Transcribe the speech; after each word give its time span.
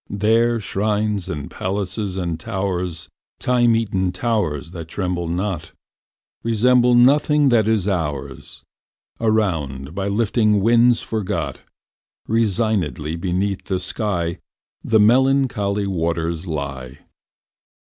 There 0.09 0.59
shrines 0.59 1.29
and 1.29 1.51
palaces 1.51 2.17
and 2.17 2.39
towers 2.39 3.07
(Time 3.39 3.75
eaten 3.75 4.11
towers 4.11 4.71
that 4.71 4.87
tremble 4.87 5.27
not!) 5.27 5.73
Resemble 6.43 6.95
nothing 6.95 7.49
that 7.49 7.67
is 7.67 7.87
ours. 7.87 8.63
Around, 9.19 9.93
by 9.93 10.07
lifting 10.07 10.59
winds 10.59 11.03
forgot, 11.03 11.61
Resignedly 12.27 13.15
beneath 13.15 13.65
the 13.65 13.79
sky 13.79 14.39
The 14.83 14.99
melancholy 14.99 15.85
waters 15.85 16.47
lie. 16.47 16.97